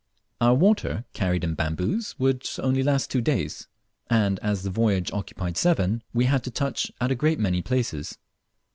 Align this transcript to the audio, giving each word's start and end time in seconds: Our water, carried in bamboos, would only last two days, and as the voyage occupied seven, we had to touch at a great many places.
Our 0.41 0.55
water, 0.55 1.05
carried 1.13 1.43
in 1.43 1.53
bamboos, 1.53 2.17
would 2.17 2.49
only 2.57 2.81
last 2.81 3.11
two 3.11 3.21
days, 3.21 3.67
and 4.09 4.39
as 4.39 4.63
the 4.63 4.71
voyage 4.71 5.11
occupied 5.13 5.57
seven, 5.57 6.01
we 6.11 6.25
had 6.25 6.43
to 6.45 6.49
touch 6.49 6.91
at 6.99 7.11
a 7.11 7.15
great 7.15 7.37
many 7.39 7.61
places. 7.61 8.17